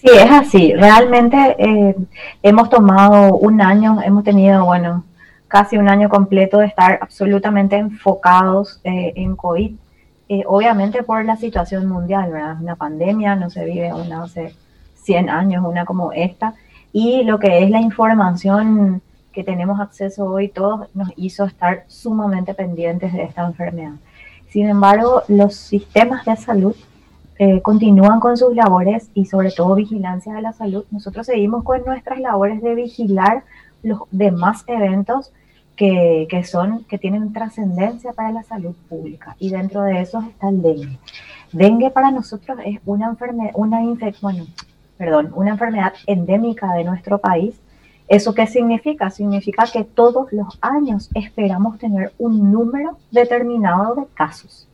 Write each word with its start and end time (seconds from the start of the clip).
Sí, 0.00 0.08
es 0.10 0.30
así. 0.30 0.72
Realmente 0.72 1.56
eh, 1.58 1.94
hemos 2.42 2.70
tomado 2.70 3.36
un 3.36 3.60
año, 3.60 4.00
hemos 4.02 4.24
tenido, 4.24 4.64
bueno, 4.64 5.04
casi 5.46 5.76
un 5.76 5.90
año 5.90 6.08
completo 6.08 6.58
de 6.58 6.66
estar 6.68 6.98
absolutamente 7.02 7.76
enfocados 7.76 8.80
eh, 8.82 9.12
en 9.16 9.36
COVID. 9.36 9.72
Eh, 10.30 10.42
obviamente 10.46 11.02
por 11.02 11.22
la 11.26 11.36
situación 11.36 11.86
mundial, 11.86 12.32
¿verdad? 12.32 12.56
Una 12.62 12.76
pandemia, 12.76 13.36
no 13.36 13.50
se 13.50 13.66
vive 13.66 13.92
una 13.92 14.22
hace 14.22 14.54
100 15.02 15.28
años, 15.28 15.66
una 15.66 15.84
como 15.84 16.12
esta. 16.12 16.54
Y 16.94 17.24
lo 17.24 17.38
que 17.38 17.62
es 17.62 17.68
la 17.68 17.80
información 17.80 19.02
que 19.32 19.44
tenemos 19.44 19.80
acceso 19.80 20.24
hoy, 20.24 20.48
todos 20.48 20.88
nos 20.94 21.10
hizo 21.16 21.44
estar 21.44 21.84
sumamente 21.88 22.54
pendientes 22.54 23.12
de 23.12 23.24
esta 23.24 23.44
enfermedad. 23.44 23.96
Sin 24.48 24.66
embargo, 24.66 25.24
los 25.28 25.56
sistemas 25.56 26.24
de 26.24 26.36
salud 26.36 26.74
eh, 27.42 27.62
continúan 27.62 28.20
con 28.20 28.36
sus 28.36 28.54
labores 28.54 29.10
y 29.14 29.24
sobre 29.24 29.50
todo 29.50 29.74
vigilancia 29.74 30.34
de 30.34 30.42
la 30.42 30.52
salud. 30.52 30.84
Nosotros 30.90 31.24
seguimos 31.24 31.64
con 31.64 31.82
nuestras 31.86 32.20
labores 32.20 32.60
de 32.60 32.74
vigilar 32.74 33.44
los 33.82 34.02
demás 34.10 34.62
eventos 34.66 35.32
que, 35.74 36.26
que 36.28 36.44
son, 36.44 36.84
que 36.84 36.98
tienen 36.98 37.32
trascendencia 37.32 38.12
para 38.12 38.30
la 38.30 38.42
salud 38.42 38.74
pública. 38.90 39.36
Y 39.38 39.48
dentro 39.48 39.84
de 39.84 40.02
esos 40.02 40.22
está 40.26 40.50
el 40.50 40.60
dengue. 40.60 40.98
Dengue 41.50 41.88
para 41.88 42.10
nosotros 42.10 42.58
es 42.62 42.78
una 42.84 43.06
enfermedad, 43.06 43.52
una 43.54 43.82
infección, 43.84 44.46
perdón, 44.98 45.32
una 45.34 45.52
enfermedad 45.52 45.94
endémica 46.06 46.74
de 46.74 46.84
nuestro 46.84 47.16
país. 47.16 47.58
¿Eso 48.06 48.34
qué 48.34 48.46
significa? 48.48 49.08
Significa 49.08 49.64
que 49.64 49.84
todos 49.84 50.30
los 50.30 50.58
años 50.60 51.08
esperamos 51.14 51.78
tener 51.78 52.12
un 52.18 52.52
número 52.52 52.98
determinado 53.10 53.94
de 53.94 54.04
casos. 54.12 54.68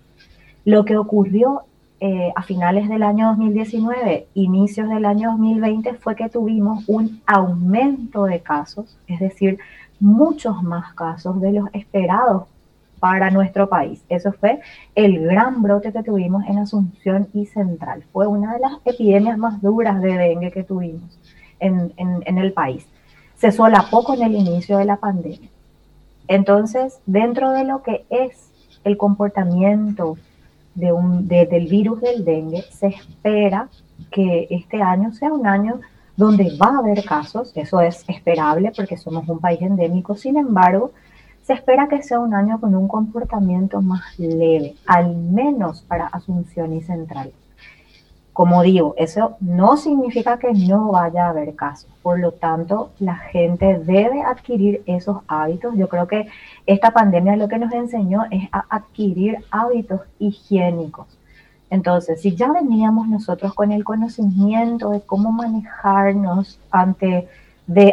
Lo 0.65 0.85
que 0.85 0.97
ocurrió 0.97 1.63
eh, 1.99 2.31
a 2.37 2.43
finales 2.43 2.89
del 2.89 3.03
año 3.03 3.29
2019, 3.29 4.29
inicios 4.35 4.89
del 4.89 5.07
año 5.07 5.31
2020, 5.31 5.95
fue 5.95 6.15
que 6.15 6.29
tuvimos 6.29 6.85
un 6.89 7.23
aumento 7.27 8.25
de 8.25 8.41
casos, 8.41 8.99
es 9.07 9.19
decir, 9.19 9.59
muchos 9.99 10.63
más 10.63 10.93
casos 10.95 11.41
de 11.41 11.53
los 11.53 11.69
esperados 11.73 12.45
para 13.01 13.31
nuestro 13.31 13.69
país. 13.69 14.05
Eso 14.11 14.33
fue 14.33 14.61
el 14.95 15.23
gran 15.23 15.63
brote 15.63 15.91
que 15.93 16.03
tuvimos 16.03 16.45
en 16.47 16.59
Asunción 16.59 17.29
y 17.33 17.47
Central. 17.47 18.05
Fue 18.13 18.27
una 18.27 18.55
de 18.55 18.61
las 18.61 18.73
epidemias 18.85 19.39
más 19.39 19.63
duras 19.63 20.03
de 20.03 20.19
dengue 20.19 20.51
que 20.51 20.65
tuvimos 20.65 21.19
en, 21.61 21.95
en 21.97 22.39
el 22.39 22.53
país. 22.53 22.87
Se 23.37 23.53
solapó 23.53 24.05
con 24.05 24.23
el 24.23 24.35
inicio 24.35 24.77
de 24.79 24.85
la 24.85 24.97
pandemia. 24.97 25.49
Entonces, 26.29 26.99
dentro 27.07 27.53
de 27.53 27.65
lo 27.65 27.83
que 27.83 28.05
es 28.11 28.51
el 28.85 28.97
comportamiento 28.97 30.17
de 30.77 30.93
un, 30.93 31.27
del 31.27 31.67
virus 31.67 32.01
del 32.01 32.25
dengue, 32.25 32.63
se 32.71 32.87
espera 32.89 33.69
que 34.11 34.47
este 34.51 34.81
año 34.81 35.13
sea 35.13 35.33
un 35.33 35.47
año 35.47 35.81
donde 36.17 36.57
va 36.57 36.77
a 36.77 36.79
haber 36.79 37.05
casos, 37.05 37.53
eso 37.55 37.81
es 37.81 38.05
esperable 38.09 38.73
porque 38.75 38.97
somos 38.97 39.29
un 39.29 39.39
país 39.39 39.61
endémico, 39.61 40.15
sin 40.15 40.37
embargo, 40.37 40.93
se 41.43 41.53
espera 41.53 41.89
que 41.89 42.03
sea 42.03 42.21
un 42.21 42.35
año 42.35 42.61
con 42.61 42.75
un 42.75 42.89
comportamiento 42.89 43.81
más 43.83 44.19
leve, 44.19 44.75
al 44.87 45.15
menos 45.17 45.83
para 45.83 46.07
Asunción 46.07 46.73
y 46.73 46.83
Central. 46.83 47.33
Como 48.37 48.63
digo, 48.63 48.93
eso 48.99 49.39
no 49.41 49.79
significa 49.79 50.39
que 50.39 50.53
no 50.53 50.93
vaya 50.93 51.25
a 51.25 51.31
haber 51.31 51.55
casos. 51.55 51.89
Por 52.03 52.21
lo 52.21 52.33
tanto, 52.33 52.91
la 52.99 53.15
gente 53.17 53.79
debe 53.79 54.21
adquirir 54.21 54.83
esos 54.85 55.23
hábitos. 55.27 55.75
Yo 55.75 55.89
creo 55.89 56.07
que 56.07 56.29
esta 56.67 56.91
pandemia 56.91 57.37
lo 57.37 57.49
que 57.49 57.57
nos 57.57 57.73
enseñó 57.73 58.25
es 58.31 58.47
a 58.53 58.67
adquirir 58.69 59.39
hábitos 59.51 60.03
higiénicos. 60.19 61.07
Entonces, 61.71 62.21
si 62.21 62.37
ya 62.37 62.53
veníamos 62.53 63.09
nosotros 63.09 63.55
con 63.55 63.73
el 63.73 63.85
conocimiento 63.85 64.91
de 64.91 65.01
cómo 65.01 65.33
manejarnos 65.33 66.61
ante, 66.71 67.29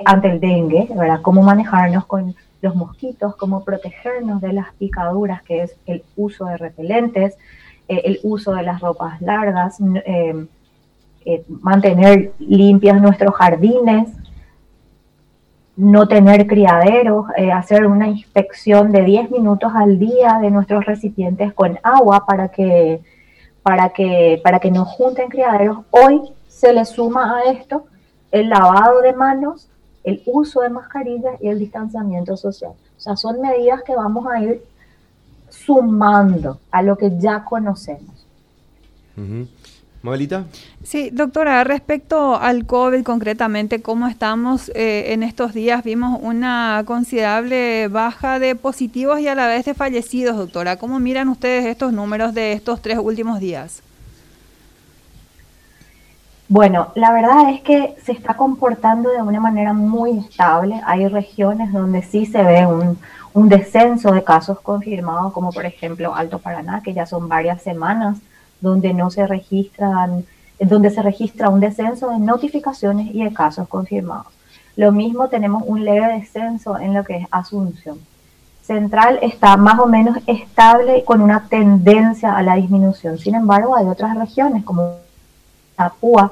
ante 0.03 0.27
el 0.29 0.41
dengue, 0.41 0.89
¿verdad? 0.93 1.21
Cómo 1.21 1.41
manejarnos 1.41 2.05
con 2.05 2.35
los 2.61 2.75
mosquitos, 2.75 3.37
cómo 3.37 3.63
protegernos 3.63 4.41
de 4.41 4.51
las 4.51 4.73
picaduras, 4.73 5.41
que 5.43 5.63
es 5.63 5.77
el 5.85 6.03
uso 6.17 6.47
de 6.47 6.57
repelentes, 6.57 7.37
eh, 7.87 8.01
el 8.05 8.19
uso 8.23 8.53
de 8.53 8.63
las 8.63 8.79
ropas 8.79 9.21
largas, 9.21 9.79
eh, 9.81 10.45
eh, 11.25 11.45
mantener 11.47 12.33
limpias 12.39 13.01
nuestros 13.01 13.35
jardines, 13.35 14.09
no 15.75 16.07
tener 16.07 16.45
criaderos, 16.45 17.25
hacer 17.51 17.87
una 17.87 18.07
inspección 18.07 18.91
de 18.91 19.03
10 19.03 19.31
minutos 19.31 19.71
al 19.73 19.97
día 19.97 20.37
de 20.39 20.51
nuestros 20.51 20.85
recipientes 20.85 21.51
con 21.53 21.79
agua 21.81 22.25
para 22.27 22.49
que, 22.49 23.01
para 23.63 23.89
que, 23.89 24.39
para 24.43 24.59
que 24.59 24.69
no 24.69 24.85
junten 24.85 25.29
criaderos. 25.29 25.79
Hoy 25.89 26.21
se 26.47 26.73
le 26.73 26.85
suma 26.85 27.39
a 27.39 27.51
esto 27.51 27.85
el 28.31 28.49
lavado 28.49 29.01
de 29.01 29.13
manos, 29.13 29.67
el 30.03 30.21
uso 30.27 30.61
de 30.61 30.69
mascarillas 30.69 31.41
y 31.41 31.47
el 31.47 31.57
distanciamiento 31.57 32.37
social. 32.37 32.73
O 32.95 32.99
sea, 32.99 33.15
son 33.15 33.41
medidas 33.41 33.81
que 33.81 33.95
vamos 33.95 34.27
a 34.27 34.41
ir 34.41 34.63
sumando 35.53 36.59
a 36.71 36.81
lo 36.81 36.97
que 36.97 37.11
ya 37.19 37.43
conocemos. 37.43 38.25
Uh 39.15 39.45
Sí, 40.83 41.11
doctora, 41.13 41.63
respecto 41.63 42.35
al 42.35 42.65
COVID 42.65 43.03
concretamente, 43.03 43.81
¿cómo 43.81 44.09
estamos 44.09 44.69
eh, 44.75 45.13
en 45.13 45.23
estos 45.23 45.53
días? 45.53 45.81
Vimos 45.81 46.19
una 46.21 46.83
considerable 46.85 47.87
baja 47.87 48.37
de 48.37 48.55
positivos 48.55 49.21
y 49.21 49.29
a 49.29 49.35
la 49.35 49.47
vez 49.47 49.63
de 49.63 49.73
fallecidos, 49.73 50.35
doctora. 50.35 50.75
¿Cómo 50.75 50.99
miran 50.99 51.29
ustedes 51.29 51.63
estos 51.65 51.93
números 51.93 52.33
de 52.33 52.51
estos 52.51 52.81
tres 52.81 52.99
últimos 53.01 53.39
días? 53.39 53.81
Bueno, 56.53 56.89
la 56.93 57.11
verdad 57.11 57.49
es 57.49 57.61
que 57.61 57.95
se 58.05 58.11
está 58.11 58.35
comportando 58.35 59.09
de 59.09 59.23
una 59.23 59.39
manera 59.39 59.73
muy 59.73 60.19
estable. 60.19 60.79
Hay 60.85 61.07
regiones 61.07 61.73
donde 61.73 62.03
sí 62.03 62.27
se 62.27 62.43
ve 62.43 62.67
un, 62.67 63.49
descenso 63.49 64.11
de 64.11 64.23
casos 64.23 64.59
confirmados, 64.59 65.33
como 65.33 65.51
por 65.51 65.65
ejemplo 65.65 66.13
Alto 66.13 66.37
Paraná, 66.37 66.83
que 66.83 66.93
ya 66.93 67.07
son 67.07 67.27
varias 67.27 67.63
semanas 67.63 68.19
donde 68.61 68.93
no 68.93 69.09
se 69.09 69.25
registran, 69.25 70.25
donde 70.59 70.91
se 70.91 71.01
registra 71.01 71.49
un 71.49 71.59
descenso 71.59 72.11
de 72.11 72.19
notificaciones 72.19 73.07
y 73.15 73.23
de 73.23 73.33
casos 73.33 73.67
confirmados. 73.67 74.31
Lo 74.75 74.91
mismo 74.91 75.29
tenemos 75.29 75.63
un 75.65 75.83
leve 75.83 76.19
descenso 76.19 76.77
en 76.77 76.93
lo 76.93 77.03
que 77.03 77.17
es 77.17 77.27
Asunción. 77.31 77.97
Central 78.61 79.17
está 79.23 79.57
más 79.57 79.79
o 79.79 79.87
menos 79.87 80.19
estable 80.27 81.03
con 81.03 81.19
una 81.21 81.47
tendencia 81.49 82.37
a 82.37 82.43
la 82.43 82.53
disminución. 82.57 83.17
Sin 83.17 83.33
embargo, 83.33 83.75
hay 83.75 83.87
otras 83.87 84.15
regiones 84.15 84.63
como 84.63 84.97
Tapúa, 85.75 86.31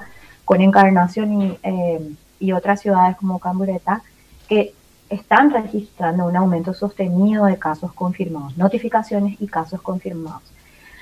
con 0.51 0.59
Encarnación 0.59 1.41
y, 1.41 1.57
eh, 1.63 2.11
y 2.41 2.51
otras 2.51 2.81
ciudades 2.81 3.15
como 3.15 3.39
Cambureta, 3.39 4.01
que 4.49 4.73
están 5.09 5.49
registrando 5.49 6.25
un 6.25 6.35
aumento 6.35 6.73
sostenido 6.73 7.45
de 7.45 7.57
casos 7.57 7.93
confirmados, 7.93 8.57
notificaciones 8.57 9.37
y 9.39 9.47
casos 9.47 9.81
confirmados. 9.81 10.41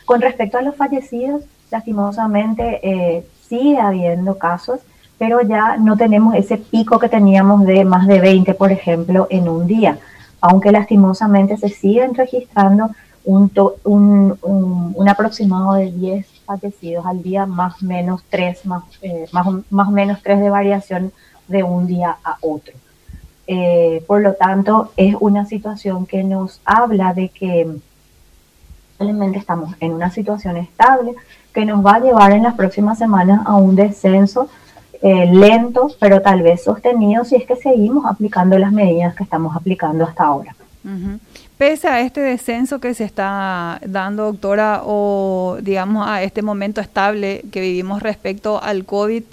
Con 0.06 0.22
respecto 0.22 0.60
a 0.60 0.62
los 0.62 0.76
fallecidos, 0.76 1.42
lastimosamente 1.72 2.80
eh, 2.84 3.28
sigue 3.48 3.80
habiendo 3.80 4.38
casos, 4.38 4.82
pero 5.18 5.42
ya 5.42 5.78
no 5.78 5.98
tenemos 5.98 6.36
ese 6.36 6.58
pico 6.58 7.00
que 7.00 7.10
teníamos 7.10 7.66
de 7.66 7.84
más 7.86 8.06
de 8.06 8.20
20, 8.20 8.54
por 8.54 8.72
ejemplo, 8.72 9.26
en 9.32 9.50
un 9.50 9.66
día, 9.66 9.98
aunque 10.42 10.72
lastimosamente 10.72 11.58
se 11.58 11.70
siguen 11.70 12.14
registrando 12.14 12.92
un, 13.26 13.52
un, 13.84 15.10
aproximado 15.10 15.74
de 15.74 15.92
10 15.92 16.28
fallecidos 16.46 17.06
al 17.06 17.22
día, 17.22 17.46
más 17.46 17.82
menos 17.82 18.24
3, 18.30 18.66
más, 18.66 18.84
eh, 19.02 19.26
más, 19.32 19.48
más 19.70 19.90
menos 19.90 20.22
3 20.24 20.40
de 20.40 20.50
variación 20.50 21.12
de 21.48 21.64
un 21.64 21.88
día 21.88 22.18
a 22.24 22.38
otro. 22.42 22.74
Eh, 23.48 24.04
por 24.08 24.22
lo 24.22 24.34
tanto, 24.34 24.92
es 24.96 25.16
una 25.20 25.46
situación 25.46 26.06
que 26.06 26.24
nos 26.24 26.62
habla 26.66 27.14
de 27.14 27.30
que 27.30 27.68
realmente 29.00 29.40
estamos 29.40 29.74
en 29.80 29.94
una 29.94 30.12
situación 30.12 30.58
estable 30.58 31.16
que 31.54 31.66
nos 31.66 31.84
va 31.84 31.96
a 31.96 32.00
llevar 32.00 32.32
en 32.32 32.44
las 32.44 32.54
próximas 32.56 32.98
semanas 32.98 33.42
a 33.46 33.56
un 33.56 33.76
descenso 33.76 34.50
eh, 35.02 35.26
lento, 35.26 35.90
pero 36.00 36.22
tal 36.22 36.42
vez 36.42 36.64
sostenido 36.64 37.24
si 37.24 37.38
es 37.38 37.46
que 37.46 37.56
seguimos 37.56 38.06
aplicando 38.06 38.58
las 38.60 38.72
medidas 38.72 39.16
que 39.16 39.24
estamos 39.24 39.56
aplicando 39.56 40.04
hasta 40.04 40.26
ahora. 40.26 40.56
Pese 41.60 41.90
a 41.90 42.00
este 42.00 42.22
descenso 42.22 42.80
que 42.80 42.94
se 42.94 43.04
está 43.04 43.82
dando, 43.86 44.24
doctora, 44.32 44.84
o 44.86 45.58
digamos 45.62 46.08
a 46.08 46.24
este 46.24 46.42
momento 46.42 46.80
estable 46.80 47.44
que 47.52 47.60
vivimos 47.60 48.02
respecto 48.02 48.64
al 48.64 48.86
COVID, 48.86 49.24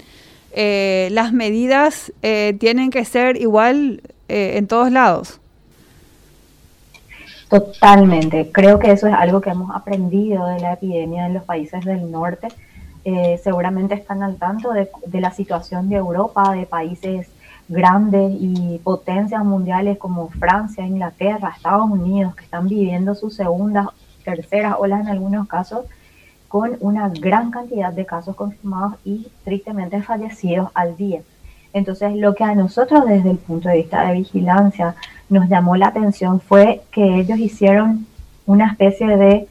eh, 0.51 1.07
las 1.13 1.31
medidas 1.31 2.11
eh, 2.23 2.57
tienen 2.59 2.91
que 2.91 3.05
ser 3.05 3.37
igual 3.37 4.01
eh, 4.27 4.57
en 4.57 4.67
todos 4.67 4.91
lados. 4.91 5.39
Totalmente. 7.47 8.51
Creo 8.51 8.77
que 8.77 8.91
eso 8.91 9.07
es 9.07 9.13
algo 9.13 9.39
que 9.39 9.51
hemos 9.51 9.73
aprendido 9.73 10.47
de 10.47 10.59
la 10.59 10.73
epidemia 10.73 11.27
en 11.27 11.33
los 11.33 11.45
países 11.45 11.85
del 11.85 12.11
norte. 12.11 12.49
seguramente 13.41 13.93
están 13.95 14.21
al 14.21 14.35
tanto 14.35 14.73
de, 14.73 14.89
de, 15.05 15.21
la 15.21 15.31
situación 15.31 15.87
de 15.87 15.95
Europa, 15.95 16.51
de 16.51 16.65
países 16.65 17.29
grandes 17.67 18.31
y 18.39 18.79
potencias 18.83 19.43
mundiales 19.43 19.97
como 19.97 20.29
Francia, 20.29 20.85
Inglaterra, 20.85 21.53
Estados 21.55 21.89
Unidos, 21.89 22.35
que 22.35 22.45
están 22.45 22.67
viviendo 22.67 23.15
sus 23.15 23.35
segundas, 23.35 23.87
terceras 24.23 24.75
olas 24.79 25.01
en 25.01 25.07
algunos 25.07 25.47
casos 25.47 25.85
con 26.47 26.77
una 26.79 27.09
gran 27.09 27.51
cantidad 27.51 27.91
de 27.91 28.05
casos 28.05 28.35
confirmados 28.35 28.95
y 29.03 29.27
tristemente 29.43 30.01
fallecidos 30.01 30.69
al 30.73 30.95
día. 30.95 31.21
Entonces, 31.73 32.15
lo 32.15 32.33
que 32.33 32.43
a 32.43 32.55
nosotros 32.55 33.05
desde 33.05 33.31
el 33.31 33.37
punto 33.37 33.69
de 33.69 33.77
vista 33.77 34.07
de 34.07 34.13
vigilancia 34.13 34.95
nos 35.29 35.49
llamó 35.49 35.75
la 35.75 35.87
atención 35.87 36.39
fue 36.39 36.81
que 36.91 37.19
ellos 37.19 37.37
hicieron 37.37 38.07
una 38.45 38.71
especie 38.71 39.17
de 39.17 39.47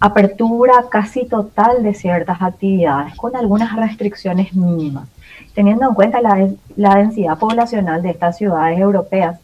apertura 0.00 0.84
casi 0.90 1.26
total 1.26 1.82
de 1.82 1.94
ciertas 1.94 2.40
actividades 2.40 3.14
con 3.16 3.34
algunas 3.36 3.74
restricciones 3.74 4.54
mínimas. 4.54 5.08
Teniendo 5.54 5.88
en 5.88 5.94
cuenta 5.94 6.20
la, 6.20 6.94
densidad 6.94 7.38
poblacional 7.38 8.02
de 8.02 8.10
estas 8.10 8.36
ciudades 8.36 8.78
europeas, 8.78 9.40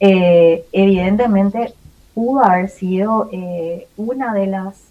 eh, 0.00 0.64
evidentemente 0.72 1.74
pudo 2.14 2.44
haber 2.44 2.68
sido 2.68 3.28
eh, 3.32 3.88
una, 3.96 4.32
de 4.32 4.46
las, 4.46 4.88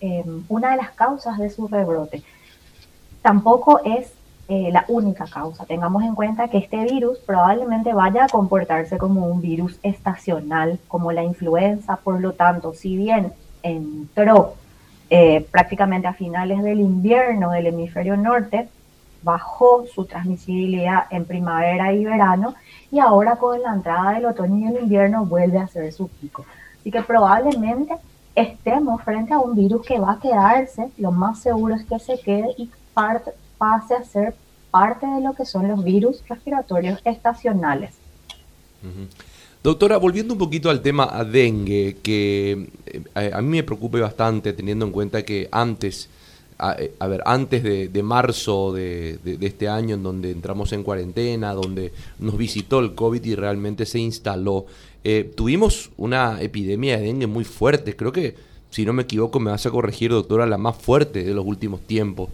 eh, 0.00 0.24
una 0.48 0.70
de 0.70 0.76
las 0.78 0.90
causas 0.92 1.38
de 1.38 1.50
su 1.50 1.68
rebrote. 1.68 2.22
Tampoco 3.22 3.80
es 3.84 4.12
eh, 4.52 4.70
la 4.72 4.84
única 4.88 5.26
causa. 5.26 5.64
Tengamos 5.64 6.02
en 6.02 6.16
cuenta 6.16 6.48
que 6.48 6.58
este 6.58 6.82
virus 6.84 7.18
probablemente 7.18 7.92
vaya 7.92 8.24
a 8.24 8.28
comportarse 8.28 8.98
como 8.98 9.26
un 9.26 9.40
virus 9.40 9.78
estacional, 9.84 10.80
como 10.88 11.12
la 11.12 11.22
influenza, 11.22 11.94
por 11.96 12.20
lo 12.20 12.32
tanto, 12.32 12.74
si 12.74 12.96
bien 12.96 13.32
entró 13.62 14.54
eh, 15.08 15.46
prácticamente 15.50 16.08
a 16.08 16.14
finales 16.14 16.62
del 16.62 16.80
invierno 16.80 17.50
del 17.50 17.66
hemisferio 17.66 18.16
norte, 18.16 18.68
bajó 19.22 19.84
su 19.92 20.04
transmisibilidad 20.04 21.06
en 21.10 21.24
primavera 21.24 21.92
y 21.92 22.04
verano 22.04 22.54
y 22.90 22.98
ahora 23.00 23.36
con 23.36 23.60
la 23.60 23.74
entrada 23.74 24.12
del 24.12 24.26
otoño 24.26 24.56
y 24.56 24.76
el 24.76 24.82
invierno 24.82 25.26
vuelve 25.26 25.58
a 25.58 25.66
ser 25.66 25.92
su 25.92 26.08
pico. 26.08 26.44
Así 26.80 26.90
que 26.90 27.02
probablemente 27.02 27.94
estemos 28.34 29.02
frente 29.02 29.34
a 29.34 29.40
un 29.40 29.54
virus 29.54 29.84
que 29.84 29.98
va 29.98 30.12
a 30.12 30.20
quedarse, 30.20 30.90
lo 30.96 31.12
más 31.12 31.40
seguro 31.40 31.74
es 31.74 31.84
que 31.84 31.98
se 31.98 32.18
quede 32.20 32.54
y 32.56 32.70
pase 33.58 33.94
a 33.94 34.04
ser 34.04 34.34
parte 34.70 35.06
de 35.06 35.20
lo 35.20 35.34
que 35.34 35.44
son 35.44 35.68
los 35.68 35.82
virus 35.82 36.22
respiratorios 36.28 37.00
estacionales. 37.04 37.94
Doctora, 39.62 39.98
volviendo 39.98 40.32
un 40.32 40.38
poquito 40.38 40.70
al 40.70 40.80
tema 40.80 41.06
a 41.12 41.22
dengue, 41.22 41.98
que 42.02 42.68
eh, 42.86 43.30
a 43.34 43.42
mí 43.42 43.48
me 43.48 43.62
preocupa 43.62 44.00
bastante 44.00 44.54
teniendo 44.54 44.86
en 44.86 44.90
cuenta 44.90 45.22
que 45.22 45.50
antes, 45.52 46.08
a, 46.56 46.76
eh, 46.78 46.94
ver, 47.06 47.22
antes 47.26 47.62
de, 47.62 48.02
marzo 48.02 48.72
de, 48.72 49.18
este 49.42 49.68
año 49.68 49.96
en 49.96 50.02
donde 50.02 50.30
entramos 50.30 50.72
en 50.72 50.82
cuarentena, 50.82 51.52
donde 51.52 51.92
nos 52.18 52.38
visitó 52.38 52.80
el 52.80 52.94
COVID 52.94 53.22
y 53.22 53.34
realmente 53.34 53.84
se 53.84 53.98
instaló, 53.98 54.64
eh, 55.04 55.30
tuvimos 55.36 55.90
una 55.98 56.40
epidemia 56.40 56.96
de 56.96 57.04
dengue 57.04 57.26
muy 57.26 57.44
fuerte, 57.44 57.94
creo 57.94 58.12
que, 58.12 58.36
si 58.70 58.86
no 58.86 58.94
me 58.94 59.02
equivoco, 59.02 59.40
me 59.40 59.50
vas 59.50 59.66
a 59.66 59.70
corregir, 59.70 60.10
doctora, 60.10 60.46
la 60.46 60.56
más 60.56 60.76
fuerte 60.78 61.22
de 61.22 61.34
los 61.34 61.44
últimos 61.44 61.82
tiempos. 61.82 62.30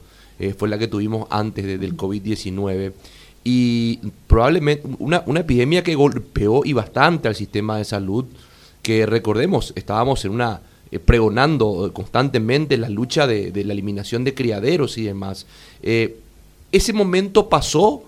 Fue 0.58 0.68
la 0.68 0.78
que 0.78 0.86
tuvimos 0.86 1.26
antes 1.30 1.64
del 1.64 1.96
COVID-19. 1.96 2.92
Y 3.48 4.00
probablemente 4.26 4.88
una, 4.98 5.22
epidemia 5.36 5.84
que 5.84 5.94
golpeó 5.94 6.64
y 6.64 6.72
bastante 6.72 7.28
al 7.28 7.36
sistema 7.36 7.78
de 7.78 7.84
salud, 7.84 8.24
que 8.82 9.06
recordemos, 9.06 9.72
estábamos 9.76 10.24
en 10.24 10.32
una 10.32 10.62
eh, 10.90 10.98
pregonando 10.98 11.92
constantemente 11.92 12.76
la 12.76 12.88
lucha 12.88 13.28
de, 13.28 13.52
la 13.64 13.72
eliminación 13.72 14.24
de 14.24 14.34
criaderos 14.34 14.98
y 14.98 15.04
demás. 15.04 15.46
Eh, 15.80 16.18
¿Ese 16.72 16.92
momento 16.92 17.48
pasó? 17.48 18.02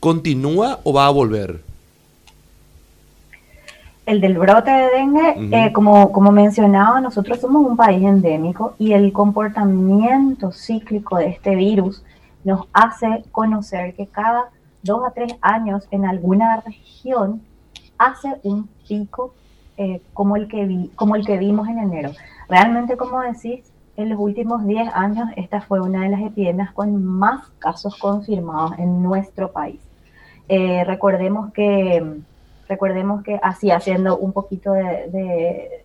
¿Continúa 0.00 0.80
o 0.82 0.94
va 0.94 1.08
a 1.08 1.10
volver? 1.10 1.60
el 4.06 4.20
del 4.22 4.38
brote 4.38 4.70
de 4.70 4.90
dengue, 4.90 5.66
eh, 5.66 5.72
como, 5.74 6.10
como 6.10 6.32
mencionaba, 6.32 7.02
nosotros 7.02 7.38
somos 7.38 7.66
un 7.66 7.76
país 7.76 8.02
endémico 8.02 8.74
y 8.78 8.92
el 8.92 9.12
comportamiento 9.12 10.52
cíclico 10.52 11.18
de 11.18 11.28
este 11.28 11.54
virus 11.54 12.02
nos 12.44 12.66
hace 12.72 13.24
conocer 13.32 13.94
que 13.94 14.06
cada 14.06 14.50
dos 14.82 15.06
a 15.06 15.10
tres 15.10 15.34
años 15.40 15.88
en 15.90 16.04
alguna 16.04 16.60
región 16.60 17.42
hace 17.98 18.36
un 18.42 18.68
pico 18.86 19.34
eh, 19.76 20.02
como, 20.12 20.36
el 20.36 20.46
que 20.46 20.90
como 20.94 21.16
el 21.16 21.26
que 21.26 21.38
vimos 21.38 21.68
en 21.68 21.78
enero. 21.78 22.12
Realmente, 22.48 22.96
como 22.96 23.20
decís, 23.20 23.72
en 23.96 24.10
los 24.10 24.18
últimos 24.18 24.66
10 24.66 24.92
años 24.94 25.28
esta 25.36 25.60
fue 25.60 25.80
una 25.80 26.02
de 26.02 26.10
las 26.10 26.20
epidemias 26.20 26.72
con 26.72 27.04
más 27.04 27.48
casos 27.58 27.96
confirmados 27.96 28.78
en 28.78 29.02
nuestro 29.02 29.50
país. 29.52 29.80
Eh, 30.48 30.84
recordemos 30.84 31.52
que 31.52 32.22
Recordemos 32.68 33.22
que 33.22 33.38
así, 33.42 33.70
haciendo 33.70 34.16
un 34.16 34.32
poquito 34.32 34.72
de, 34.72 35.84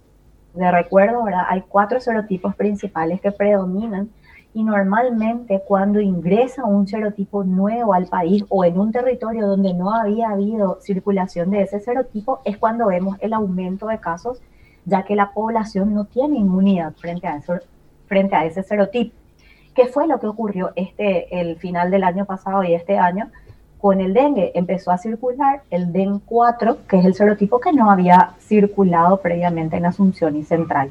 recuerdo, 0.56 1.24
¿verdad? 1.24 1.46
Hay 1.50 1.64
cuatro 1.68 2.00
serotipos 2.00 2.56
principales 2.56 3.20
que 3.22 3.32
predominan 3.32 4.10
y 4.54 4.63
normalmente 4.63 5.62
cuando 5.68 6.00
ingresa 6.00 6.66
un 6.66 6.88
serotipo 6.88 7.44
nuevo 7.44 7.94
al 7.94 8.07
país 8.07 8.44
o 8.50 8.66
en 8.66 8.80
un 8.80 8.92
territorio 8.92 9.48
donde 9.48 9.74
no 9.74 9.94
había 9.94 10.30
habido 10.30 10.80
circulación 10.81 11.51
de 11.51 11.62
ese 11.62 11.80
serotipo 11.80 12.42
es 12.46 12.57
cuando 12.57 12.88
vemos 12.88 13.18
el 13.22 13.34
aumento 13.34 13.88
de 13.88 14.00
casos, 14.00 14.42
ya 14.86 15.04
que 15.04 15.16
la 15.16 15.31
población 15.31 15.94
no 15.94 16.06
tiene 16.06 16.38
inmunidad 16.38 16.94
frente 16.94 17.28
a, 17.28 17.38
eso, 17.38 17.54
frente 18.07 18.36
a 18.36 18.46
ese 18.46 18.63
serotipo. 18.63 19.16
¿Qué 19.75 19.86
fue 19.86 20.07
lo 20.07 20.19
que 20.19 20.28
ocurrió 20.28 20.72
este, 20.75 21.40
el 21.40 21.57
final 21.57 21.92
del 21.92 22.04
año 22.04 22.25
pasado 22.25 22.63
y 22.63 22.74
este 22.74 22.98
año? 22.98 23.30
con 23.80 24.01
el 24.01 24.13
dengue 24.13 24.51
empezó 24.56 24.92
a 24.92 24.98
circular 24.98 25.62
el 25.72 25.94
DEN 25.94 26.19
4, 26.19 26.80
que 26.88 27.00
es 27.00 27.06
el 27.06 27.13
serotipo 27.13 27.60
que 27.60 27.72
no 27.72 27.90
había 27.90 28.34
circulado 28.40 29.22
previamente 29.22 29.78
en 29.78 29.86
Asunción 29.86 30.36
y 30.36 30.44
Central. 30.44 30.90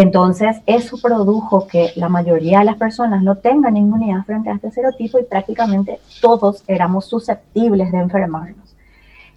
Entonces, 0.00 0.58
eso 0.66 0.96
produjo 1.02 1.66
que 1.66 1.90
la 1.96 2.08
mayoría 2.08 2.60
de 2.60 2.66
las 2.66 2.76
personas 2.76 3.20
no 3.20 3.38
tengan 3.38 3.76
inmunidad 3.76 4.24
frente 4.24 4.48
a 4.48 4.54
este 4.54 4.70
serotipo 4.70 5.18
y 5.18 5.24
prácticamente 5.24 5.98
todos 6.20 6.62
éramos 6.68 7.06
susceptibles 7.06 7.90
de 7.90 7.98
enfermarnos. 7.98 8.76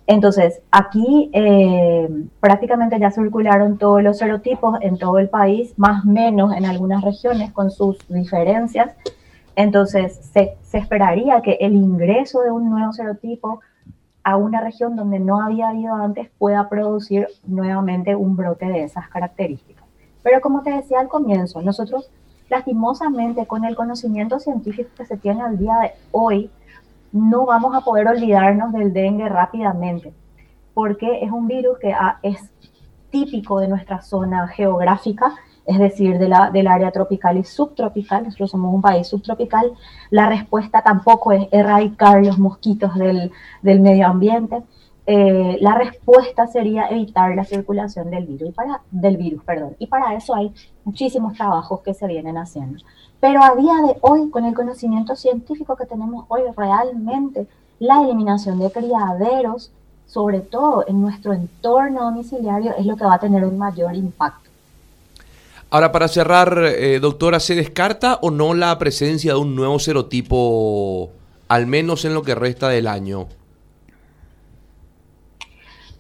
Entonces, 0.05 0.61
aquí 0.69 1.31
eh, 1.33 2.07
prácticamente 2.39 2.99
ya 2.99 3.09
circularon 3.09 3.79
todos 3.79 4.03
los 4.03 4.19
serotipos 4.19 4.77
en 4.81 4.99
todo 4.99 5.17
el 5.17 5.29
país, 5.29 5.73
más 5.77 6.05
menos 6.05 6.53
en 6.53 6.65
algunas 6.65 7.03
regiones 7.03 7.51
con 7.51 7.71
sus 7.71 7.97
diferencias, 8.07 8.91
entonces, 9.55 10.19
se, 10.31 10.57
esperaría 10.73 11.41
que 11.41 11.57
el 11.59 11.73
ingreso 11.73 12.41
de 12.41 12.51
un 12.51 12.69
nuevo 12.69 12.93
serotipo 12.93 13.61
a 14.23 14.37
una 14.37 14.61
región 14.61 14.95
donde 14.95 15.19
no 15.19 15.41
había 15.41 15.69
habido 15.69 15.95
antes 15.95 16.29
pueda 16.37 16.69
producir 16.69 17.27
nuevamente 17.47 18.15
un 18.15 18.35
brote 18.35 18.67
de 18.67 18.83
esas 18.83 19.09
características. 19.09 19.80
Pero 20.23 20.41
como 20.41 20.63
te 20.63 20.71
decía 20.71 20.99
al 20.99 21.07
comienzo, 21.07 21.61
nosotros 21.61 22.09
lastimosamente 22.49 23.45
con 23.45 23.65
el 23.65 23.75
conocimiento 23.75 24.39
científico 24.39 24.89
que 24.97 25.05
se 25.05 25.17
tiene 25.17 25.41
al 25.41 25.57
día 25.57 25.77
de 25.81 25.91
hoy, 26.11 26.49
no 27.11 27.45
vamos 27.45 27.75
a 27.75 27.81
poder 27.81 28.07
olvidarnos 28.07 28.71
del 28.73 28.93
dengue 28.93 29.27
rápidamente, 29.29 30.13
porque 30.73 31.23
es 31.23 31.31
un 31.31 31.47
virus 31.47 31.77
que 31.79 31.93
es 32.23 32.37
típico 33.09 33.59
de 33.59 33.67
nuestra 33.67 34.01
zona 34.01 34.47
geográfica 34.47 35.35
es 35.65 35.79
decir, 35.79 36.17
de 36.17 36.27
la, 36.27 36.49
del 36.49 36.67
área 36.67 36.91
tropical 36.91 37.37
y 37.37 37.43
subtropical, 37.43 38.23
nosotros 38.23 38.51
somos 38.51 38.73
un 38.73 38.81
país 38.81 39.07
subtropical, 39.07 39.71
la 40.09 40.27
respuesta 40.27 40.81
tampoco 40.81 41.31
es 41.31 41.47
erradicar 41.51 42.25
los 42.25 42.39
mosquitos 42.39 42.93
del, 42.95 43.31
medio 43.61 44.07
ambiente, 44.07 44.63
eh, 45.07 45.57
la 45.61 45.75
respuesta 45.75 46.47
sería 46.47 46.87
evitar 46.87 47.35
la 47.35 47.43
circulación 47.43 48.11
del 48.11 48.25
virus, 48.25 48.49
y 48.49 48.51
para, 48.51 48.81
del 48.91 49.17
virus, 49.17 49.43
perdón, 49.43 49.75
y 49.79 49.87
para 49.87 50.13
eso 50.15 50.35
hay 50.35 50.53
muchísimos 50.83 51.33
trabajos 51.33 51.81
que 51.81 51.93
se 51.93 52.07
vienen 52.07 52.37
haciendo. 52.37 52.83
Pero 53.19 53.43
a 53.43 53.55
día 53.55 53.73
de 53.87 53.97
hoy, 54.01 54.29
con 54.29 54.45
el 54.45 54.53
conocimiento 54.53 55.15
científico 55.15 55.75
que 55.75 55.85
tenemos 55.85 56.25
hoy, 56.27 56.41
realmente 56.55 57.47
la 57.79 58.01
eliminación 58.03 58.59
de 58.59 58.71
criaderos, 58.71 59.71
sobre 60.05 60.41
todo 60.41 60.85
en 60.87 61.01
nuestro 61.01 61.33
entorno 61.33 62.03
domiciliario, 62.03 62.75
es 62.77 62.85
lo 62.85 62.95
que 62.95 63.05
va 63.05 63.15
a 63.15 63.19
tener 63.19 63.43
un 63.43 63.57
mayor 63.57 63.95
impacto. 63.95 64.49
Ahora, 65.71 65.91
para 65.91 66.07
cerrar, 66.07 66.63
eh, 66.65 66.99
doctora, 66.99 67.39
¿se 67.39 67.55
descarta 67.55 68.19
o 68.21 68.29
no 68.29 68.53
la 68.53 68.77
presencia 68.77 69.33
de 69.33 69.39
un 69.39 69.55
nuevo 69.55 69.79
serotipo, 69.79 71.09
al 71.47 71.65
menos 71.65 72.05
en 72.05 72.13
lo 72.13 72.23
que 72.23 72.35
resta 72.35 72.67
del 72.69 72.87
año? 72.87 73.27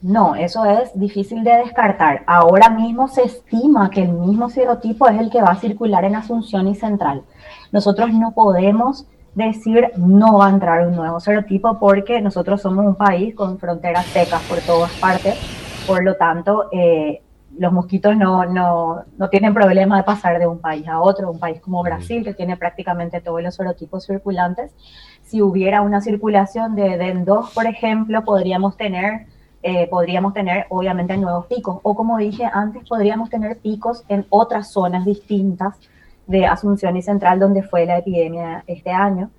No, 0.01 0.35
eso 0.35 0.65
es 0.65 0.91
difícil 0.97 1.43
de 1.43 1.57
descartar. 1.57 2.23
Ahora 2.25 2.69
mismo 2.69 3.07
se 3.07 3.23
estima 3.23 3.89
que 3.91 4.01
el 4.01 4.13
mismo 4.13 4.49
serotipo 4.49 5.07
es 5.07 5.19
el 5.19 5.29
que 5.29 5.41
va 5.41 5.49
a 5.49 5.59
circular 5.59 6.05
en 6.05 6.15
Asunción 6.15 6.67
y 6.67 6.75
Central. 6.75 7.23
Nosotros 7.71 8.11
no 8.11 8.31
podemos 8.31 9.05
decir 9.35 9.91
no 9.97 10.39
va 10.39 10.47
a 10.47 10.49
entrar 10.49 10.87
un 10.87 10.95
nuevo 10.95 11.19
serotipo 11.19 11.79
porque 11.79 12.19
nosotros 12.19 12.61
somos 12.61 12.85
un 12.85 12.95
país 12.95 13.33
con 13.35 13.59
fronteras 13.59 14.05
secas 14.07 14.41
por 14.49 14.59
todas 14.59 14.91
partes. 14.93 15.35
Por 15.87 16.03
lo 16.03 16.15
tanto, 16.15 16.69
eh, 16.71 17.21
los 17.57 17.71
mosquitos 17.71 18.15
no, 18.15 18.45
no, 18.45 19.03
no, 19.17 19.29
tienen 19.29 19.53
problema 19.53 19.97
de 19.97 20.03
pasar 20.03 20.39
de 20.39 20.47
un 20.47 20.59
país 20.59 20.87
a 20.87 21.01
otro, 21.01 21.31
un 21.31 21.39
país 21.39 21.59
como 21.59 21.83
Brasil, 21.83 22.23
que 22.23 22.33
tiene 22.33 22.57
prácticamente 22.57 23.21
todos 23.21 23.41
los 23.41 23.55
serotipos 23.55 24.05
circulantes. 24.05 24.71
Si 25.23 25.41
hubiera 25.41 25.81
una 25.81 26.01
circulación 26.01 26.75
de 26.75 26.97
DEN2, 26.97 27.53
por 27.53 27.65
ejemplo, 27.65 28.23
podríamos 28.23 28.77
tener, 28.77 29.27
eh, 29.63 29.87
podríamos 29.87 30.33
tener 30.33 30.65
obviamente 30.69 31.15
nuevos 31.17 31.45
picos. 31.45 31.79
O 31.83 31.95
como 31.95 32.17
dije 32.17 32.45
antes, 32.51 32.87
podríamos 32.87 33.29
tener 33.29 33.57
picos 33.57 34.03
en 34.07 34.25
otras 34.29 34.71
zonas 34.71 35.05
distintas 35.05 35.75
de 36.25 36.45
Asunción 36.45 36.97
y 36.97 37.01
Central, 37.01 37.39
donde 37.39 37.61
fue 37.63 37.85
la 37.85 37.97
epidemia 37.97 38.63
este 38.67 38.91
año. 38.91 39.29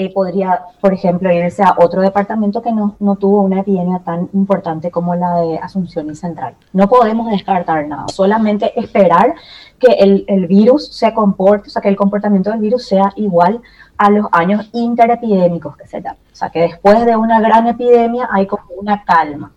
Eh, 0.00 0.12
podría, 0.12 0.62
por 0.80 0.94
ejemplo, 0.94 1.32
irse 1.32 1.62
a 1.64 1.74
otro 1.76 2.02
departamento 2.02 2.62
que 2.62 2.70
no, 2.70 2.94
no, 3.00 3.16
tuvo 3.16 3.42
una 3.42 3.60
epidemia 3.60 3.98
tan 3.98 4.28
importante 4.32 4.92
como 4.92 5.16
la 5.16 5.40
de 5.40 5.58
Asunción 5.58 6.08
y 6.08 6.14
Central. 6.14 6.54
No 6.72 6.88
podemos 6.88 7.28
descartar 7.28 7.88
nada, 7.88 8.06
solamente 8.06 8.78
esperar 8.78 9.34
que 9.80 9.92
el, 9.94 10.24
el, 10.28 10.46
virus 10.46 10.94
se 10.94 11.12
comporte, 11.12 11.68
o 11.68 11.70
sea, 11.70 11.82
que 11.82 11.88
el 11.88 11.96
comportamiento 11.96 12.50
del 12.50 12.60
virus 12.60 12.86
sea 12.86 13.12
igual 13.16 13.60
a 13.96 14.10
los 14.10 14.26
años 14.30 14.70
interepidémicos 14.72 15.76
que 15.76 15.88
se 15.88 16.00
dan. 16.00 16.14
O 16.32 16.36
sea, 16.36 16.50
que 16.50 16.60
después 16.60 17.04
de 17.04 17.16
una 17.16 17.40
gran 17.40 17.66
epidemia 17.66 18.28
hay 18.30 18.46
como 18.46 18.66
una 18.76 19.02
calma. 19.02 19.50